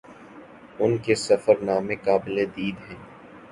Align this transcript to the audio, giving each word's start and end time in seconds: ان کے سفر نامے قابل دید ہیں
ان 0.79 0.97
کے 1.05 1.15
سفر 1.17 1.55
نامے 1.63 1.95
قابل 2.05 2.35
دید 2.55 2.77
ہیں 2.89 3.01